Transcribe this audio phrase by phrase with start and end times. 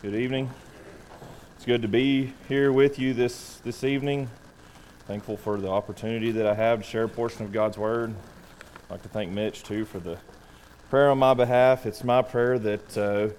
[0.00, 0.48] Good evening.
[1.56, 4.30] It's good to be here with you this, this evening.
[5.08, 8.14] Thankful for the opportunity that I have to share a portion of God's Word.
[8.84, 10.16] I'd like to thank Mitch, too, for the
[10.88, 11.84] prayer on my behalf.
[11.84, 13.30] It's my prayer that, uh,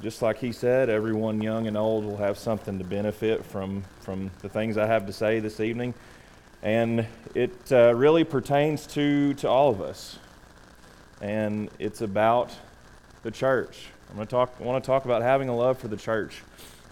[0.00, 4.30] just like he said, everyone young and old will have something to benefit from, from
[4.38, 5.94] the things I have to say this evening.
[6.62, 10.20] And it uh, really pertains to, to all of us.
[11.20, 12.52] And it's about
[13.24, 13.88] the church.
[14.12, 14.56] I'm going to talk.
[14.60, 16.42] I want to talk about having a love for the church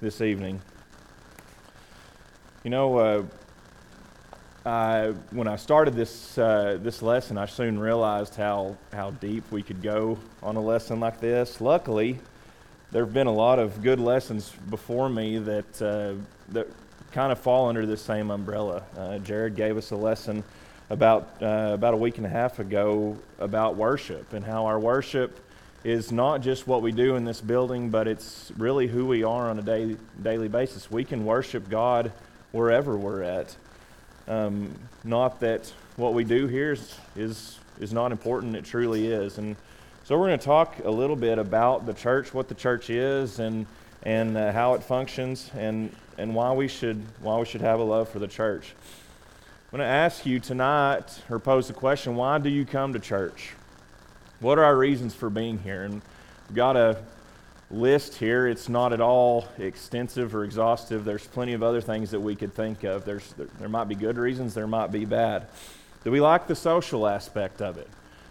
[0.00, 0.58] this evening.
[2.64, 3.22] You know, uh,
[4.64, 9.62] I, when I started this uh, this lesson, I soon realized how how deep we
[9.62, 11.60] could go on a lesson like this.
[11.60, 12.18] Luckily,
[12.90, 16.14] there have been a lot of good lessons before me that uh,
[16.52, 16.68] that
[17.12, 18.82] kind of fall under this same umbrella.
[18.96, 20.42] Uh, Jared gave us a lesson
[20.88, 25.38] about uh, about a week and a half ago about worship and how our worship
[25.82, 29.48] is not just what we do in this building, but it's really who we are
[29.48, 30.90] on a day, daily basis.
[30.90, 32.12] We can worship God
[32.52, 33.56] wherever we're at.
[34.28, 39.38] Um, not that what we do here is, is, is not important, it truly is.
[39.38, 39.56] And
[40.04, 43.38] so we're going to talk a little bit about the church, what the church is,
[43.38, 43.66] and,
[44.02, 47.84] and uh, how it functions, and, and why, we should, why we should have a
[47.84, 48.74] love for the church.
[49.72, 52.98] I'm going to ask you tonight, or pose the question why do you come to
[52.98, 53.54] church?
[54.40, 55.84] What are our reasons for being here?
[55.84, 56.00] And
[56.48, 56.96] we've got a
[57.70, 58.46] list here.
[58.46, 61.04] It's not at all extensive or exhaustive.
[61.04, 63.04] There's plenty of other things that we could think of.
[63.04, 65.46] There's, there, there might be good reasons, there might be bad.
[66.04, 67.86] Do we like the social aspect of it?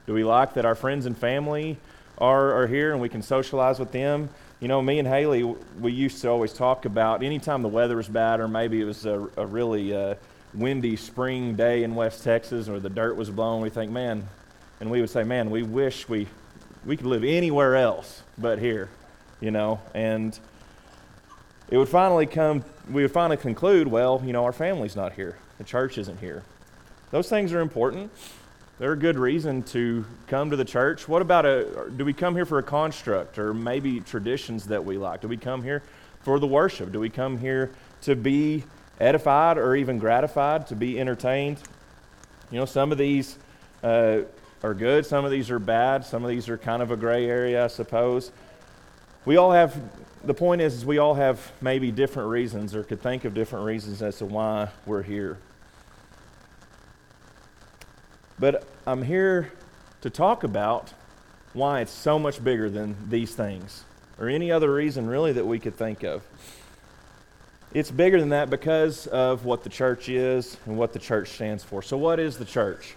[0.07, 1.77] Do we like that our friends and family
[2.17, 4.29] are, are here and we can socialize with them?
[4.59, 5.43] You know, me and Haley,
[5.79, 9.05] we used to always talk about anytime the weather was bad or maybe it was
[9.05, 10.15] a, a really uh,
[10.55, 14.27] windy spring day in West Texas or the dirt was blowing, we think, man,
[14.79, 16.27] and we would say, man, we wish we,
[16.85, 18.89] we could live anywhere else but here,
[19.41, 19.79] you know.
[19.93, 20.37] And
[21.69, 25.37] it would finally come, we would finally conclude, well, you know, our family's not here,
[25.57, 26.43] the church isn't here.
[27.11, 28.11] Those things are important.
[28.77, 31.07] They're a good reason to come to the church.
[31.07, 34.97] What about a, do we come here for a construct or maybe traditions that we
[34.97, 35.19] like?
[35.19, 35.83] Do we come here
[36.21, 36.93] for the worship?
[36.93, 37.71] Do we come here
[38.03, 38.63] to be
[38.99, 41.57] edified or even gratified, to be entertained?
[42.51, 43.37] You know, some of these
[43.83, 44.19] uh,
[44.63, 47.25] are good, some of these are bad, some of these are kind of a gray
[47.25, 48.31] area, I suppose.
[49.25, 49.79] We all have,
[50.23, 53.65] the point is, is we all have maybe different reasons or could think of different
[53.65, 55.37] reasons as to why we're here.
[58.37, 59.51] But I'm here
[60.01, 60.93] to talk about
[61.53, 63.83] why it's so much bigger than these things
[64.19, 66.23] or any other reason really that we could think of.
[67.73, 71.63] It's bigger than that because of what the church is and what the church stands
[71.63, 71.83] for.
[71.83, 72.95] So, what is the church?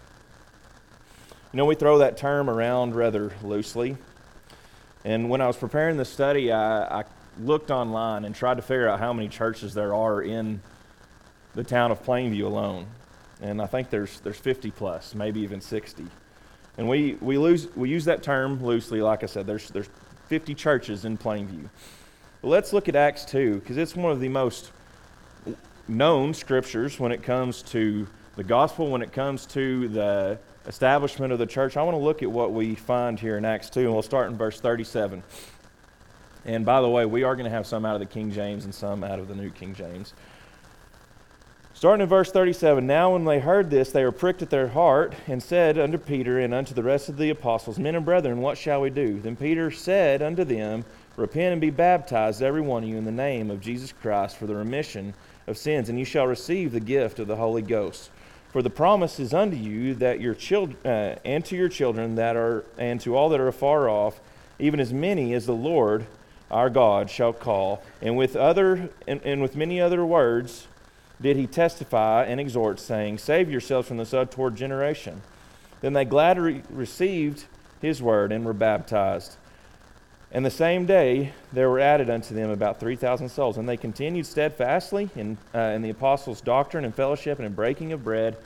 [1.52, 3.98] You know, we throw that term around rather loosely.
[5.04, 7.04] And when I was preparing the study, I, I,
[7.40, 10.60] looked online and tried to figure out how many churches there are in
[11.54, 12.86] the town of Plainview alone.
[13.40, 16.06] And I think there's, there's 50 plus, maybe even 60.
[16.76, 19.88] And we, we, lose, we use that term loosely, like I said, there's, there's
[20.28, 21.68] 50 churches in Plainview.
[22.42, 24.70] But let's look at Acts 2, because it's one of the most
[25.88, 31.38] known scriptures when it comes to the gospel, when it comes to the establishment of
[31.38, 33.92] the church, I want to look at what we find here in Acts 2, and
[33.92, 35.22] we'll start in verse 37.
[36.44, 38.64] And by the way, we are going to have some out of the King James
[38.64, 40.12] and some out of the New King James.
[41.74, 45.14] Starting in verse 37 Now, when they heard this, they were pricked at their heart
[45.26, 48.56] and said unto Peter and unto the rest of the apostles, Men and brethren, what
[48.58, 49.20] shall we do?
[49.20, 50.84] Then Peter said unto them,
[51.16, 54.46] Repent and be baptized, every one of you, in the name of Jesus Christ for
[54.46, 55.12] the remission
[55.46, 58.10] of sins, and you shall receive the gift of the Holy Ghost.
[58.52, 62.36] For the promise is unto you that your children uh, and to your children that
[62.36, 64.20] are and to all that are afar off,
[64.58, 66.06] even as many as the Lord
[66.50, 67.82] our God shall call.
[68.02, 70.66] And with other and, and with many other words
[71.18, 75.22] did he testify and exhort, saying, Save yourselves from this untoward generation.
[75.80, 77.46] Then they gladly received
[77.80, 79.36] his word and were baptized.
[80.34, 83.58] And the same day there were added unto them about 3,000 souls.
[83.58, 87.92] And they continued steadfastly in, uh, in the apostles' doctrine and fellowship and in breaking
[87.92, 88.38] of bread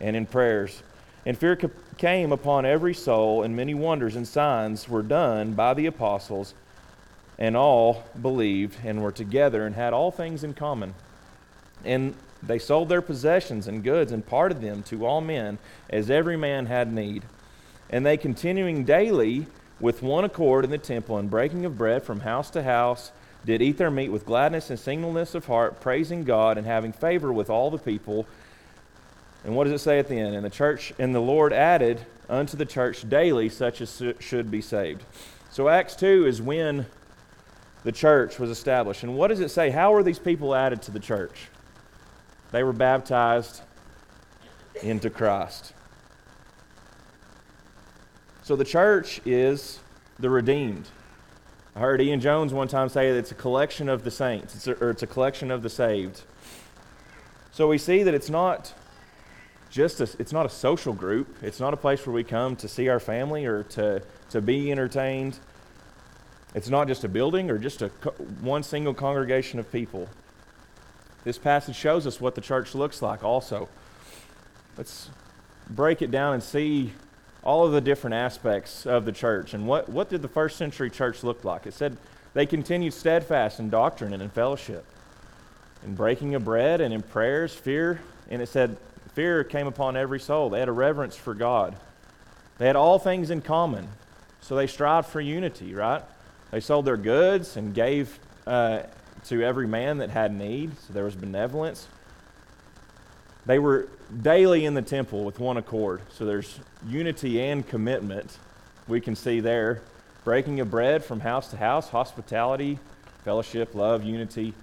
[0.00, 0.82] and in prayers.
[1.26, 1.58] And fear
[1.96, 6.54] came upon every soul, and many wonders and signs were done by the apostles.
[7.38, 10.94] And all believed and were together and had all things in common.
[11.84, 15.58] And they sold their possessions and goods and parted them to all men
[15.90, 17.24] as every man had need.
[17.90, 19.46] And they continuing daily
[19.80, 23.12] with one accord in the temple and breaking of bread from house to house,
[23.44, 27.32] did eat their meat with gladness and singleness of heart, praising God and having favor
[27.32, 28.26] with all the people.
[29.44, 30.34] And what does it say at the end?
[30.34, 34.62] And the church and the Lord added unto the church daily such as should be
[34.62, 35.02] saved.
[35.50, 36.86] So Acts 2 is when
[37.82, 39.02] the church was established.
[39.02, 39.68] And what does it say?
[39.68, 41.48] How were these people added to the church?
[42.50, 43.60] They were baptized
[44.82, 45.73] into Christ.
[48.44, 49.80] So the church is
[50.18, 50.86] the redeemed.
[51.74, 54.66] I heard Ian Jones one time say that it's a collection of the saints, it's
[54.66, 56.20] a, or it's a collection of the saved.
[57.52, 58.74] So we see that it's not
[59.70, 61.38] just a, it's not a social group.
[61.40, 64.70] It's not a place where we come to see our family or to, to be
[64.70, 65.38] entertained.
[66.54, 67.88] It's not just a building or just a
[68.42, 70.06] one single congregation of people.
[71.24, 73.70] This passage shows us what the church looks like also.
[74.76, 75.08] Let's
[75.70, 76.92] break it down and see
[77.44, 79.54] all of the different aspects of the church.
[79.54, 81.66] And what, what did the first century church look like?
[81.66, 81.96] It said
[82.32, 84.84] they continued steadfast in doctrine and in fellowship,
[85.84, 88.00] in breaking of bread and in prayers, fear.
[88.30, 88.78] And it said
[89.12, 90.50] fear came upon every soul.
[90.50, 91.76] They had a reverence for God.
[92.58, 93.88] They had all things in common.
[94.40, 96.02] So they strived for unity, right?
[96.50, 98.82] They sold their goods and gave uh,
[99.26, 100.78] to every man that had need.
[100.86, 101.88] So there was benevolence.
[103.46, 103.88] They were
[104.22, 106.00] daily in the temple with one accord.
[106.10, 108.38] So there's unity and commitment
[108.88, 109.82] we can see there.
[110.24, 112.78] Breaking of bread from house to house, hospitality,
[113.24, 114.54] fellowship, love, unity,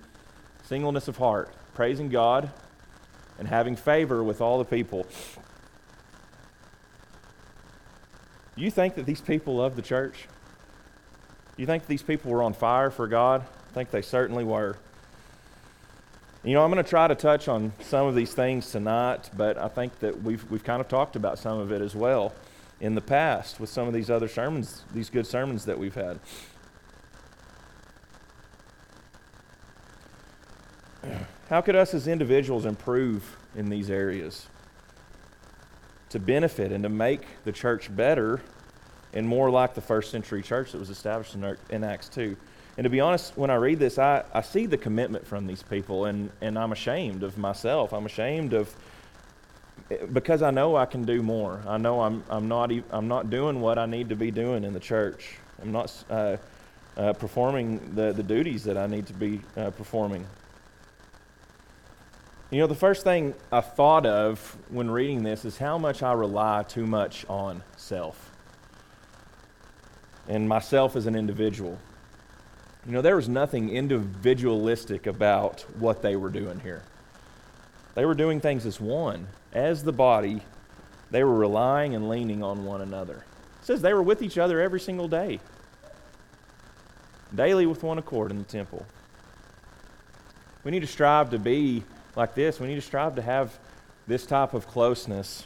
[0.63, 2.51] singleness of heart, praising God,
[3.37, 5.05] and having favor with all the people.
[8.55, 10.27] You think that these people love the church?
[11.57, 13.41] You think these people were on fire for God?
[13.41, 14.77] I think they certainly were.
[16.43, 19.59] You know, I'm going to try to touch on some of these things tonight, but
[19.59, 22.33] I think that we've, we've kind of talked about some of it as well
[22.79, 26.19] in the past with some of these other sermons, these good sermons that we've had.
[31.47, 34.47] How could us as individuals improve in these areas
[36.09, 38.41] to benefit and to make the church better
[39.13, 41.35] and more like the first century church that was established
[41.69, 42.35] in, Acts 2?
[42.77, 45.61] And to be honest, when I read this, I, I see the commitment from these
[45.61, 47.93] people, and, and I'm ashamed of myself.
[47.93, 48.73] I'm ashamed of
[50.13, 51.61] because I know I can do more.
[51.67, 54.73] I know I'm, I'm, not, I'm not doing what I need to be doing in
[54.73, 55.37] the church.
[55.61, 56.37] I'm not uh,
[56.97, 60.25] uh, performing the, the duties that I need to be uh, performing.
[62.51, 66.13] You know, the first thing I thought of when reading this is how much I
[66.13, 68.29] rely too much on self
[70.27, 71.77] and myself as an individual.
[72.85, 76.83] You know, there was nothing individualistic about what they were doing here.
[77.93, 79.27] They were doing things as one.
[79.53, 80.41] As the body,
[81.11, 83.23] they were relying and leaning on one another.
[83.59, 85.39] It says they were with each other every single day,
[87.35, 88.85] daily with one accord in the temple.
[90.63, 91.83] We need to strive to be
[92.15, 92.59] like this.
[92.59, 93.59] We need to strive to have
[94.07, 95.45] this type of closeness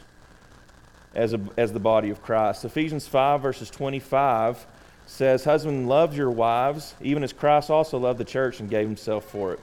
[1.14, 2.64] as, a, as the body of Christ.
[2.64, 4.66] Ephesians 5, verses 25
[5.06, 9.24] says, Husband, love your wives, even as Christ also loved the church and gave himself
[9.24, 9.60] for it.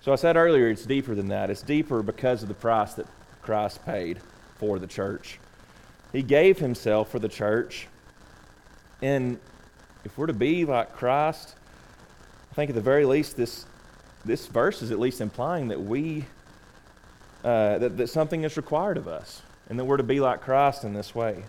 [0.00, 1.50] So I said earlier, it's deeper than that.
[1.50, 3.06] It's deeper because of the price that
[3.42, 4.20] Christ paid
[4.58, 5.38] for the church.
[6.12, 7.88] He gave himself for the church.
[9.00, 9.38] And
[10.04, 11.54] if we're to be like Christ,
[12.50, 13.66] I think at the very least, this,
[14.24, 16.24] this verse is at least implying that we,
[17.44, 20.84] uh, that, that something is required of us, and that we're to be like Christ
[20.84, 21.44] in this way.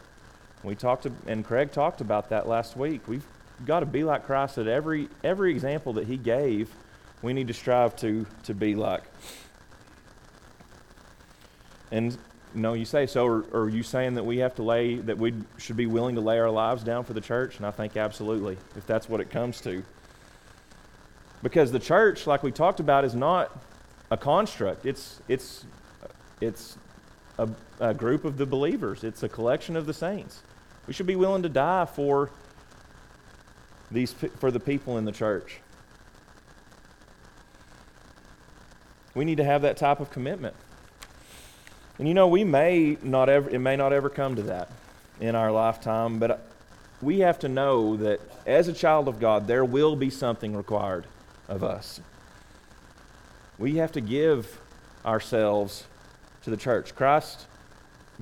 [0.64, 3.08] We talked, to, and Craig talked about that last week.
[3.08, 3.26] We've
[3.66, 6.70] got to be like Christ at every, every example that he gave,
[7.22, 9.04] we need to strive to, to be like.
[11.92, 12.18] And
[12.54, 15.34] no, you say so, or are you saying that we have to lay, that we
[15.58, 17.58] should be willing to lay our lives down for the church?
[17.58, 19.84] And I think absolutely, if that's what it comes to.
[21.42, 23.64] Because the church, like we talked about, is not
[24.12, 24.86] a construct.
[24.86, 25.66] It's, it's,
[26.42, 26.78] it's
[27.38, 30.42] a, a group of the believers, it's a collection of the saints.
[30.90, 32.32] We should be willing to die for
[33.92, 35.60] these for the people in the church.
[39.14, 40.56] We need to have that type of commitment.
[42.00, 44.72] And you know, we may not ever it may not ever come to that
[45.20, 46.38] in our lifetime, but uh,
[47.04, 51.06] we have to know that as a child of God, there will be something required
[51.48, 52.02] of us.
[53.60, 54.60] We have to give
[55.06, 55.86] ourselves
[56.42, 56.96] to the church.
[56.96, 57.46] Christ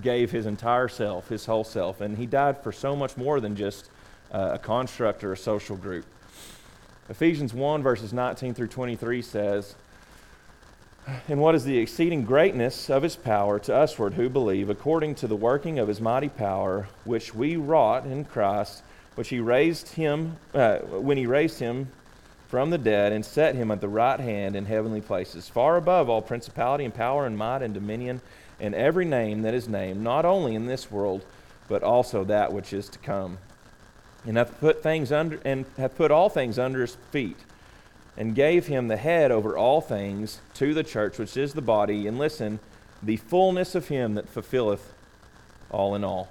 [0.02, 3.56] gave his entire self, his whole self, and he died for so much more than
[3.56, 3.90] just
[4.32, 6.06] uh, a construct or a social group.
[7.10, 9.76] Ephesians 1, verses 19 through 23 says,
[11.28, 15.28] And what is the exceeding greatness of his power to usward who believe, according to
[15.28, 18.84] the working of his mighty power, which we wrought in Christ,
[19.16, 21.88] which he raised him, uh, when he raised him
[22.50, 26.10] from the dead and set him at the right hand in heavenly places, far above
[26.10, 28.22] all principality and power and might and dominion
[28.60, 31.24] and every name that is named, not only in this world,
[31.68, 33.38] but also that which is to come.
[34.26, 37.38] and hath put things under and hath put all things under his feet,
[38.18, 42.08] and gave him the head over all things to the church, which is the body,
[42.08, 42.60] and listen,
[43.02, 44.94] the fullness of him that fulfilleth
[45.70, 46.30] all in all.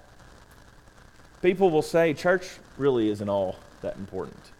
[1.42, 4.50] People will say church really isn't all that important.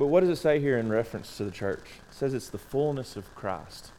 [0.00, 1.82] But what does it say here in reference to the church?
[2.08, 3.90] It says it's the fullness of Christ.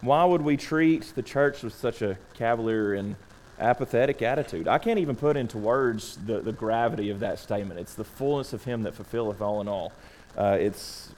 [0.00, 3.14] Why would we treat the church with such a cavalier and
[3.60, 4.66] apathetic attitude?
[4.66, 7.78] I can't even put into words the, the gravity of that statement.
[7.78, 9.92] It's the fullness of Him that fulfilleth all in all.
[10.36, 11.12] Uh, it's,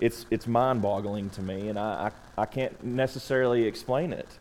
[0.00, 4.38] it's, it's mind boggling to me, and I, I, I can't necessarily explain it.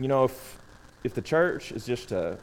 [0.00, 0.58] You know, if,
[1.04, 2.38] if the church is just a,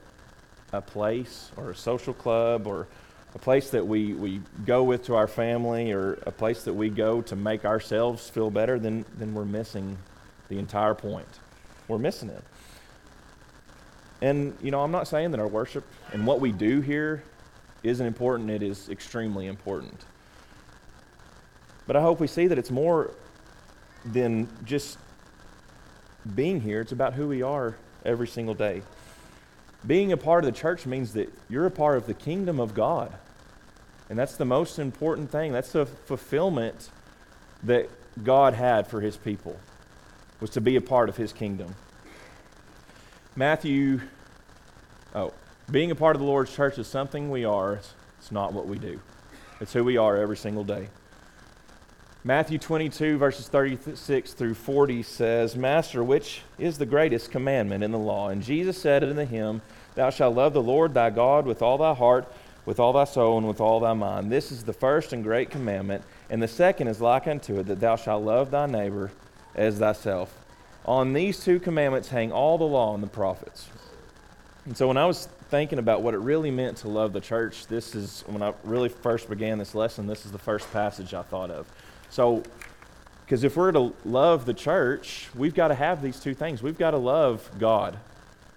[0.72, 2.88] a place or a social club or
[3.34, 6.90] a place that we, we go with to our family or a place that we
[6.90, 9.98] go to make ourselves feel better, then, then we're missing
[10.50, 11.28] the entire point.
[11.88, 12.44] We're missing it.
[14.22, 15.84] And, you know, I'm not saying that our worship
[16.14, 17.24] and what we do here
[17.82, 20.06] isn't important, it is extremely important.
[21.88, 23.16] But I hope we see that it's more
[24.06, 25.00] than just
[26.36, 28.82] being here, it's about who we are every single day.
[29.86, 32.74] Being a part of the church means that you're a part of the kingdom of
[32.74, 33.14] God.
[34.10, 35.52] And that's the most important thing.
[35.52, 36.90] That's the fulfillment
[37.64, 37.90] that
[38.24, 39.60] God had for his people,
[40.40, 41.76] was to be a part of his kingdom.
[43.36, 44.02] Matthew,
[45.14, 45.34] oh,
[45.70, 47.80] being a part of the Lord's church is something we are,
[48.20, 49.00] it's not what we do.
[49.60, 50.90] It's who we are every single day.
[52.28, 57.98] Matthew 22, verses 36 through 40 says, Master, which is the greatest commandment in the
[57.98, 58.28] law?
[58.28, 59.62] And Jesus said unto him,
[59.96, 62.30] Thou shalt love the Lord thy God with all thy heart,
[62.66, 64.30] with all thy soul, and with all thy mind.
[64.30, 66.04] This is the first and great commandment.
[66.30, 69.10] And the second is like unto it, that thou shalt love thy neighbor
[69.56, 70.38] as thyself.
[70.84, 73.70] On these two commandments hang all the law and the prophets.
[74.66, 77.68] And so when I was thinking about what it really meant to love the church,
[77.68, 81.22] this is when I really first began this lesson, this is the first passage I
[81.22, 81.72] thought of.
[82.10, 82.44] So,
[83.26, 86.64] because if we're to love the church, we've got to have these two things.
[86.64, 87.98] We've got to love God,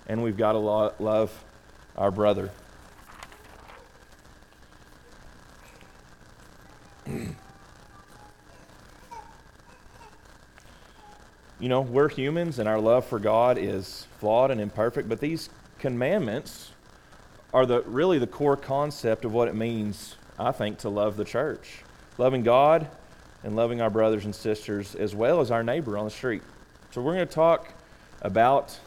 [0.07, 1.45] and we've got to lo- love
[1.97, 2.51] our brother.
[7.07, 7.35] you
[11.69, 16.71] know, we're humans, and our love for God is flawed and imperfect, but these commandments
[17.53, 21.25] are the, really the core concept of what it means, I think, to love the
[21.25, 21.83] church.
[22.17, 22.89] Loving God
[23.43, 26.43] and loving our brothers and sisters as well as our neighbor on the street.
[26.91, 27.73] So we're going to talk
[28.23, 28.79] about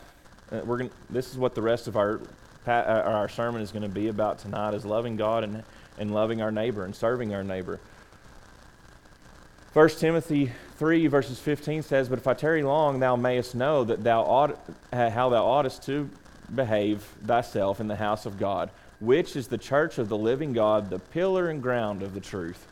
[0.51, 2.22] uh, we're going this is what the rest of our
[2.67, 5.63] uh, our sermon is going to be about tonight is loving God and
[5.98, 7.79] and loving our neighbor and serving our neighbor.
[9.74, 14.03] 1 Timothy 3 verses 15 says, "But if I tarry long, thou mayest know that
[14.03, 14.60] thou ought
[14.91, 16.10] how thou oughtest to
[16.53, 18.69] behave thyself in the house of God,
[19.00, 22.67] which is the church of the living God, the pillar and ground of the truth."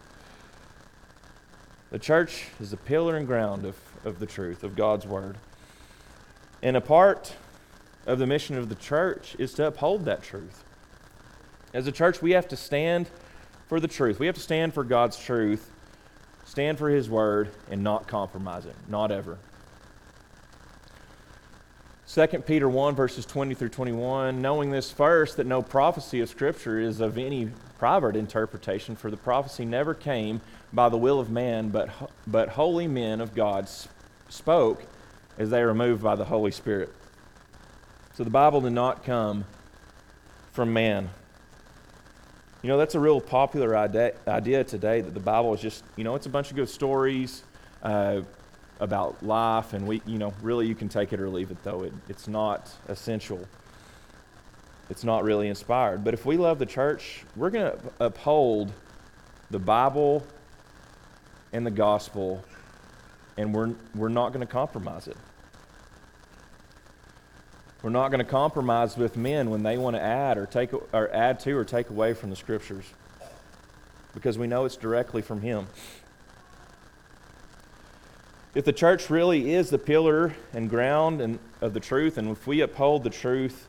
[1.91, 5.37] The church is the pillar and ground of, of the truth, of God's word.
[6.63, 7.35] And a part
[8.05, 10.63] of the mission of the church is to uphold that truth.
[11.73, 13.09] As a church, we have to stand
[13.67, 14.19] for the truth.
[14.19, 15.69] We have to stand for God's truth,
[16.45, 18.75] stand for His word, and not compromise it.
[18.87, 19.37] Not ever.
[22.07, 26.79] 2 Peter 1, verses 20 through 21, knowing this first, that no prophecy of Scripture
[26.79, 27.49] is of any
[27.81, 30.39] private interpretation, for the prophecy never came
[30.71, 31.89] by the will of man, but,
[32.27, 33.67] but holy men of God
[34.29, 34.83] spoke
[35.39, 36.93] as they were moved by the Holy Spirit.
[38.13, 39.45] So the Bible did not come
[40.51, 41.09] from man.
[42.61, 46.03] You know, that's a real popular idea, idea today that the Bible is just, you
[46.03, 47.41] know, it's a bunch of good stories.
[47.81, 48.21] Uh,
[48.79, 51.83] about life, and we, you know, really you can take it or leave it, though.
[51.83, 53.47] It, it's not essential.
[54.89, 56.03] It's not really inspired.
[56.03, 58.73] But if we love the church, we're going to uphold
[59.49, 60.25] the Bible
[61.53, 62.43] and the gospel,
[63.37, 65.17] and we're, we're not going to compromise it.
[67.81, 71.13] We're not going to compromise with men when they want to add or take or
[71.13, 72.85] add to or take away from the scriptures
[74.13, 75.67] because we know it's directly from him.
[78.53, 82.45] If the church really is the pillar and ground and, of the truth, and if
[82.45, 83.67] we uphold the truth,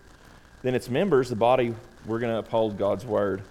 [0.63, 1.75] then its members, the body,
[2.07, 3.43] we're going to uphold God's word.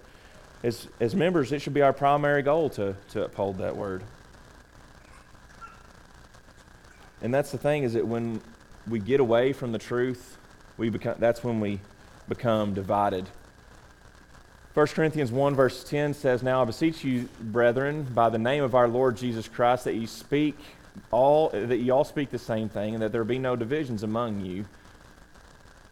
[0.62, 4.02] As, as members, it should be our primary goal to, to uphold that word.
[7.20, 8.40] And that's the thing is that when
[8.88, 10.38] we get away from the truth,
[10.76, 11.80] we become, that's when we
[12.28, 13.28] become divided.
[14.74, 18.74] 1 Corinthians 1, verse 10 says, Now I beseech you, brethren, by the name of
[18.74, 20.58] our Lord Jesus Christ, that ye speak
[21.10, 24.44] all that ye all speak the same thing, and that there be no divisions among
[24.44, 24.66] you,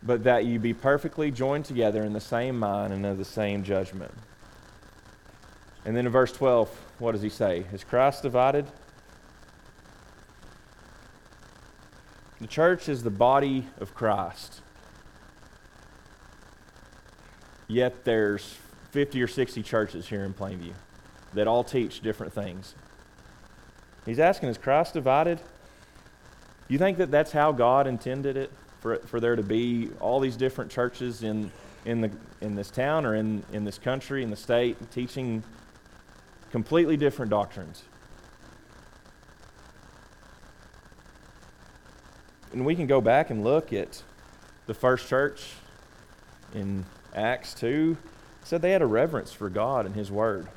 [0.02, 3.62] but that you be perfectly joined together in the same mind and of the same
[3.62, 4.12] judgment.
[5.84, 7.64] And then in verse 12, what does he say?
[7.72, 8.66] Is Christ divided?
[12.40, 14.62] The church is the body of Christ.
[17.68, 18.56] Yet there's
[18.90, 20.72] 50 or 60 churches here in Plainview
[21.34, 22.74] that all teach different things.
[24.06, 25.40] He's asking, is Christ divided?
[26.68, 28.50] You think that that's how God intended it?
[28.80, 31.52] For, for there to be all these different churches in,
[31.84, 32.10] in, the,
[32.40, 35.42] in this town or in, in this country, in the state, teaching
[36.50, 37.82] completely different doctrines.
[42.52, 44.02] And we can go back and look at
[44.66, 45.52] the first church
[46.54, 46.84] in
[47.14, 47.96] Acts 2.
[48.40, 50.48] It said they had a reverence for God and His Word.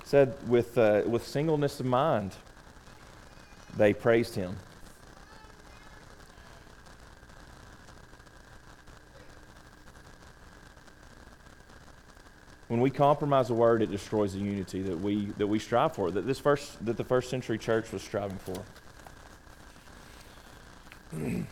[0.00, 2.36] It said with, uh, with singleness of mind,
[3.76, 4.56] they praised Him.
[12.68, 16.10] When we compromise the word, it destroys the unity that we that we strive for,
[16.10, 18.62] that this first that the first century church was striving for.
[21.16, 21.46] you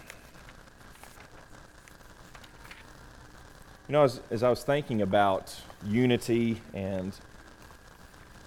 [3.88, 5.54] know, as, as I was thinking about
[5.84, 7.12] unity and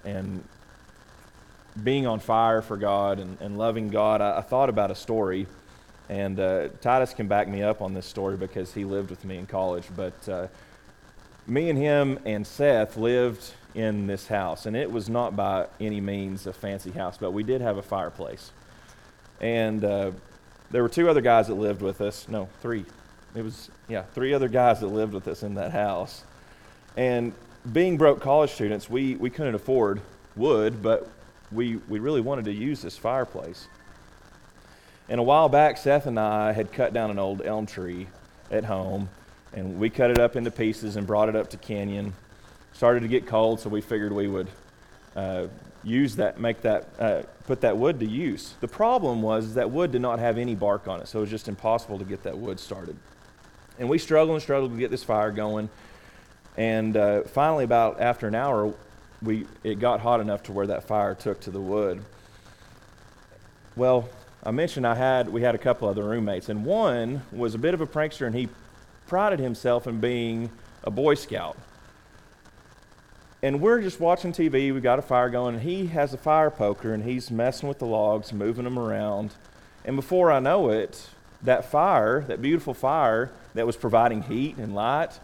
[0.04, 0.42] and
[1.84, 5.46] being on fire for God and, and loving God, I, I thought about a story,
[6.08, 9.36] and uh, Titus can back me up on this story because he lived with me
[9.38, 10.28] in college, but.
[10.28, 10.48] Uh,
[11.46, 16.00] me and him and Seth lived in this house, and it was not by any
[16.00, 18.50] means a fancy house, but we did have a fireplace.
[19.40, 20.12] And uh,
[20.70, 22.28] there were two other guys that lived with us.
[22.28, 22.84] No, three.
[23.34, 26.24] It was, yeah, three other guys that lived with us in that house.
[26.96, 27.34] And
[27.70, 30.00] being broke college students, we, we couldn't afford
[30.36, 31.08] wood, but
[31.52, 33.68] we, we really wanted to use this fireplace.
[35.08, 38.08] And a while back, Seth and I had cut down an old elm tree
[38.50, 39.10] at home
[39.52, 42.12] and we cut it up into pieces and brought it up to Canyon.
[42.72, 44.48] Started to get cold, so we figured we would
[45.14, 45.46] uh,
[45.82, 48.54] use that, make that, uh, put that wood to use.
[48.60, 51.30] The problem was that wood did not have any bark on it, so it was
[51.30, 52.96] just impossible to get that wood started.
[53.78, 55.70] And we struggled and struggled to get this fire going.
[56.56, 58.74] And uh, finally, about after an hour,
[59.22, 62.02] we, it got hot enough to where that fire took to the wood.
[63.76, 64.08] Well,
[64.42, 67.74] I mentioned I had we had a couple other roommates, and one was a bit
[67.74, 68.48] of a prankster, and he
[69.06, 70.50] prided himself in being
[70.82, 71.56] a Boy Scout.
[73.42, 76.50] And we're just watching TV, we got a fire going, and he has a fire
[76.50, 79.34] poker and he's messing with the logs, moving them around.
[79.84, 81.08] And before I know it,
[81.42, 85.20] that fire, that beautiful fire that was providing heat and light,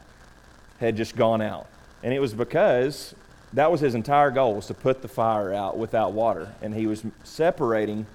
[0.79, 1.66] had just gone out.
[2.03, 3.14] And it was because
[3.53, 6.55] that was his entire goal was to put the fire out without water.
[6.61, 8.07] And he was separating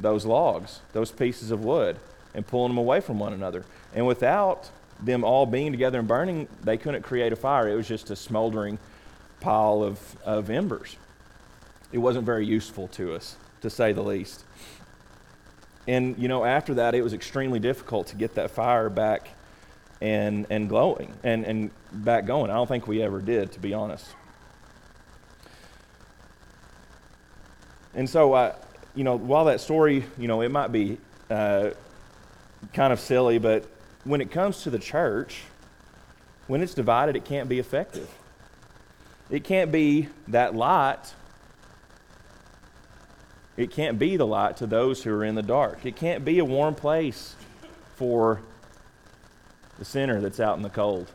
[0.00, 1.98] those logs, those pieces of wood,
[2.34, 3.64] and pulling them away from one another.
[3.94, 7.68] And without them all being together and burning, they couldn't create a fire.
[7.68, 8.78] It was just a smoldering
[9.40, 10.96] pile of, of embers.
[11.92, 14.44] It wasn't very useful to us, to say the least.
[15.86, 19.28] And, you know, after that, it was extremely difficult to get that fire back
[20.00, 22.50] and, and glowing and, and back going.
[22.50, 24.06] I don't think we ever did, to be honest.
[27.94, 28.54] And so, I,
[28.94, 30.98] you know, while that story, you know, it might be
[31.30, 31.70] uh,
[32.72, 33.64] kind of silly, but
[34.04, 35.42] when it comes to the church,
[36.46, 38.08] when it's divided, it can't be effective.
[39.30, 41.14] It can't be that light.
[43.56, 45.86] It can't be the light to those who are in the dark.
[45.86, 47.34] It can't be a warm place
[47.96, 48.42] for
[49.78, 51.10] the sinner that's out in the cold.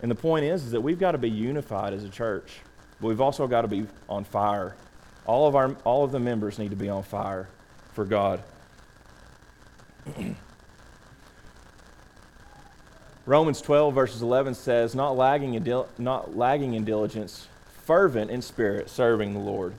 [0.00, 2.60] And the point is, is that we've got to be unified as a church,
[3.00, 4.74] but we've also got to be on fire.
[5.26, 7.48] All of, our, all of the members need to be on fire
[7.92, 8.42] for God.
[13.30, 17.46] Romans 12, verses 11 says, not lagging, in dil- not lagging in diligence,
[17.84, 19.72] fervent in spirit, serving the Lord.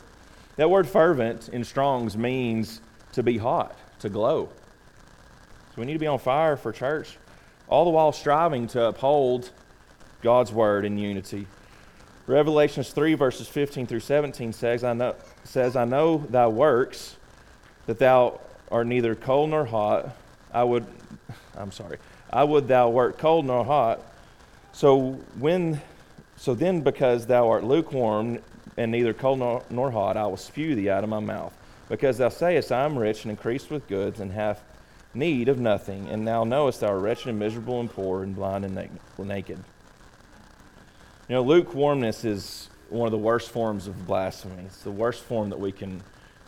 [0.56, 2.80] That word fervent in Strong's means
[3.12, 4.48] to be hot, to glow.
[5.76, 7.18] So we need to be on fire for church,
[7.68, 9.52] all the while striving to uphold
[10.22, 11.46] God's word in unity.
[12.28, 17.18] Revelations 3, verses 15 through 17 says, I know, says, I know thy works,
[17.86, 18.40] that thou
[18.72, 20.16] art neither cold nor hot.
[20.54, 20.86] I would,
[21.58, 21.98] I'm sorry.
[22.32, 24.02] I would thou wert cold nor hot.
[24.72, 25.82] So when
[26.38, 28.40] so then because thou art lukewarm
[28.78, 31.54] and neither cold nor, nor hot, I will spew thee out of my mouth.
[31.88, 34.62] Because thou sayest, I am rich and increased with goods and have
[35.14, 38.66] need of nothing, and thou knowest thou art wretched and miserable and poor and blind
[38.66, 38.76] and
[39.20, 39.60] naked.
[41.28, 44.64] You know, lukewarmness is one of the worst forms of blasphemy.
[44.66, 46.02] It's the worst form that we can,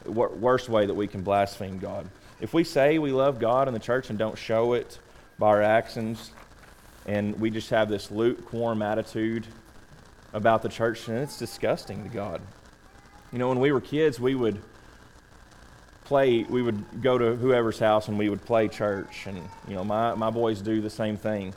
[0.06, 2.10] worst way that we can blaspheme God.
[2.41, 4.98] If we say we love God in the church and don't show it
[5.39, 6.32] by our actions,
[7.06, 9.48] and we just have this lukewarm attitude
[10.34, 12.41] about the church, and it's disgusting to God.
[13.32, 14.62] You know, when we were kids, we would
[16.06, 19.26] play, we would go to whoever's house and we would play church.
[19.26, 21.54] And, you know, my, my boys do the same thing.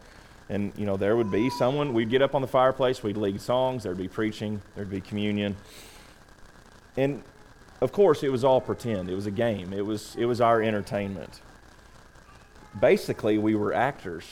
[0.49, 3.41] And, you know, there would be someone, we'd get up on the fireplace, we'd lead
[3.41, 5.57] songs, there'd be preaching, there'd be communion.
[6.97, 7.23] And,
[7.81, 9.11] of course, it was all pretend.
[9.11, 11.41] It was a game, it was, it was our entertainment.
[12.81, 14.25] Basically, we were actors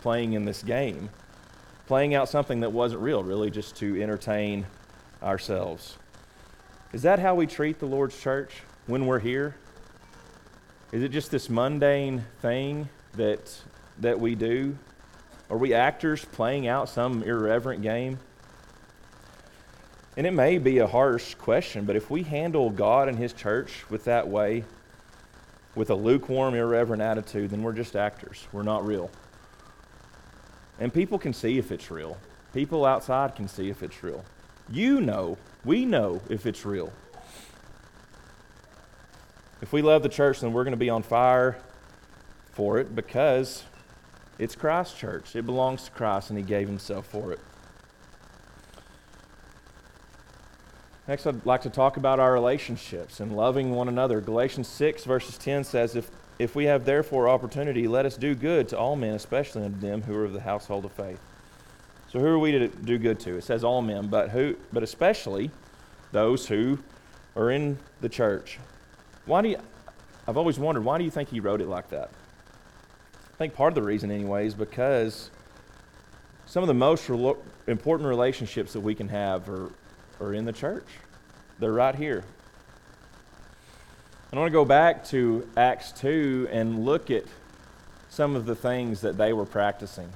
[0.00, 1.10] playing in this game,
[1.86, 4.66] playing out something that wasn't real, really, just to entertain
[5.22, 5.96] ourselves.
[6.92, 9.56] Is that how we treat the Lord's church when we're here?
[10.92, 13.56] Is it just this mundane thing that,
[14.00, 14.76] that we do?
[15.50, 18.18] Are we actors playing out some irreverent game?
[20.16, 23.88] And it may be a harsh question, but if we handle God and His church
[23.90, 24.64] with that way,
[25.74, 28.46] with a lukewarm, irreverent attitude, then we're just actors.
[28.52, 29.10] We're not real.
[30.78, 32.16] And people can see if it's real.
[32.52, 34.24] People outside can see if it's real.
[34.70, 36.92] You know, we know if it's real.
[39.60, 41.58] If we love the church, then we're going to be on fire
[42.52, 43.64] for it because
[44.38, 45.34] it's Christ's church.
[45.34, 47.40] It belongs to Christ, and He gave Himself for it.
[51.06, 54.22] Next, I'd like to talk about our relationships and loving one another.
[54.22, 58.68] Galatians 6, verses 10 says, If, if we have therefore opportunity, let us do good
[58.70, 61.20] to all men, especially unto them who are of the household of faith.
[62.10, 63.36] So, who are we to do good to?
[63.36, 65.50] It says all men, but, who, but especially
[66.12, 66.78] those who
[67.36, 68.58] are in the church.
[69.26, 69.58] Why do you,
[70.26, 72.10] I've always wondered, why do you think he wrote it like that?
[73.14, 75.30] I think part of the reason, anyway, is because
[76.46, 77.34] some of the most re-
[77.66, 79.70] important relationships that we can have are,
[80.20, 80.86] are in the church.
[81.58, 82.24] They're right here.
[84.32, 87.24] I want to go back to Acts 2 and look at
[88.08, 90.12] some of the things that they were practicing.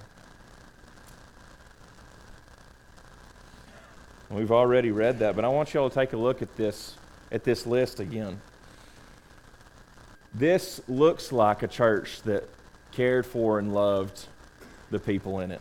[4.30, 6.96] We've already read that, but I want you all to take a look at this
[7.30, 8.40] at this list again.
[10.34, 12.48] This looks like a church that
[12.92, 14.26] cared for and loved
[14.90, 15.60] the people in it.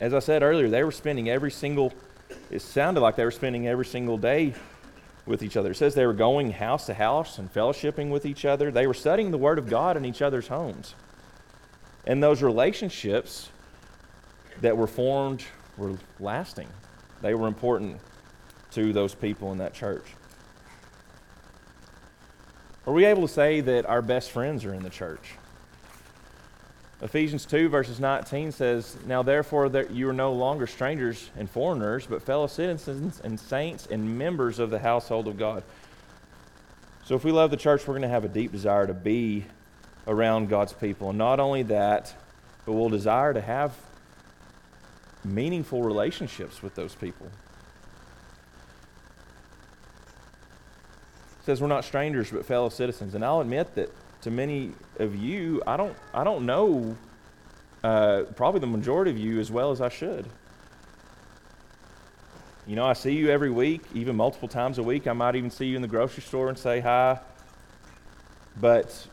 [0.00, 1.92] As I said earlier, they were spending every single,
[2.54, 4.54] it sounded like they were spending every single day
[5.26, 5.72] with each other.
[5.72, 8.70] It says they were going house to house and fellowshipping with each other.
[8.70, 10.94] They were studying the Word of God in each other's homes.
[12.06, 13.48] And those relationships
[14.60, 15.42] that were formed
[15.76, 16.68] were lasting,
[17.22, 18.00] they were important
[18.70, 20.04] to those people in that church.
[22.86, 25.32] Are we able to say that our best friends are in the church?
[27.02, 32.06] Ephesians 2, verses 19 says, Now therefore that you are no longer strangers and foreigners,
[32.06, 35.62] but fellow citizens and saints and members of the household of God.
[37.04, 39.44] So if we love the church, we're going to have a deep desire to be
[40.06, 41.10] around God's people.
[41.10, 42.14] And not only that,
[42.64, 43.74] but we'll desire to have
[45.24, 47.28] meaningful relationships with those people.
[51.44, 53.14] says we're not strangers but fellow citizens.
[53.14, 53.90] And I'll admit that
[54.24, 56.96] to many of you, I don't, I don't know
[57.82, 60.26] uh, probably the majority of you as well as I should.
[62.66, 65.06] You know, I see you every week, even multiple times a week.
[65.06, 67.20] I might even see you in the grocery store and say hi.
[68.58, 69.06] But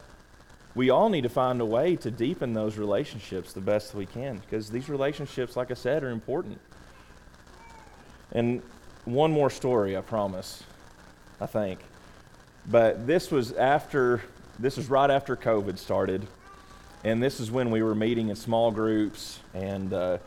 [0.76, 4.38] we all need to find a way to deepen those relationships the best we can
[4.38, 6.62] because these relationships, like I said, are important.
[8.32, 8.62] And
[9.04, 10.63] one more story, I promise,
[11.41, 11.82] I think.
[12.65, 14.21] But this was after,
[14.60, 16.28] this was right after COVID started.
[17.04, 20.18] And this is when we were meeting in small groups and uh,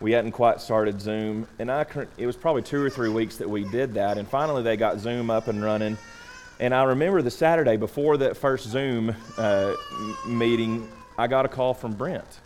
[0.00, 1.46] we hadn't quite started Zoom.
[1.58, 1.84] And I,
[2.16, 4.18] it was probably two or three weeks that we did that.
[4.18, 5.98] And finally they got Zoom up and running.
[6.60, 9.74] And I remember the Saturday before that first Zoom uh,
[10.28, 12.40] meeting, I got a call from Brent.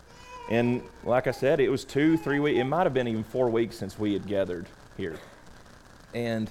[0.49, 3.49] And like I said, it was two, three weeks, it might have been even four
[3.49, 5.17] weeks since we had gathered here.
[6.13, 6.49] And